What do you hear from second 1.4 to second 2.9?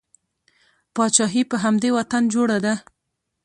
په همدې وطن جوړه ده.